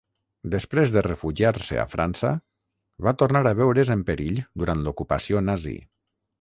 [0.53, 2.33] Després de refugiar-se a França,
[3.09, 5.79] va tornar a veure's en perill durant l'ocupació nazi.